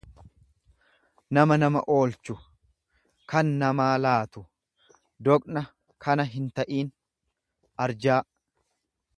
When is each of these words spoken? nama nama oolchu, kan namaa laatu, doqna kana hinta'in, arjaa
nama 1.37 1.57
nama 1.63 1.81
oolchu, 1.95 2.35
kan 3.33 3.51
namaa 3.59 3.91
laatu, 4.07 4.43
doqna 5.29 5.65
kana 6.07 6.29
hinta'in, 6.35 6.93
arjaa 7.87 8.21